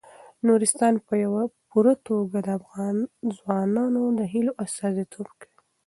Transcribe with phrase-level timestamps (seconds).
[0.45, 1.15] نورستان په
[1.69, 2.95] پوره توګه د افغان
[3.37, 5.57] ځوانانو د هیلو استازیتوب کوي.